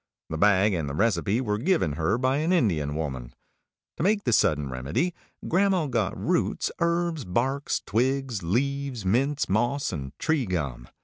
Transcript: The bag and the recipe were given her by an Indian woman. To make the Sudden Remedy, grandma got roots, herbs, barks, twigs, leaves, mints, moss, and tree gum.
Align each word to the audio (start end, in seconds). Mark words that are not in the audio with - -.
The 0.31 0.37
bag 0.39 0.73
and 0.73 0.89
the 0.89 0.95
recipe 0.95 1.41
were 1.41 1.59
given 1.59 1.91
her 1.93 2.17
by 2.17 2.37
an 2.37 2.51
Indian 2.51 2.95
woman. 2.95 3.35
To 3.97 4.01
make 4.03 4.23
the 4.23 4.33
Sudden 4.33 4.67
Remedy, 4.67 5.13
grandma 5.47 5.85
got 5.85 6.17
roots, 6.17 6.71
herbs, 6.79 7.23
barks, 7.23 7.79
twigs, 7.85 8.41
leaves, 8.41 9.05
mints, 9.05 9.47
moss, 9.47 9.93
and 9.93 10.17
tree 10.17 10.47
gum. 10.47 10.87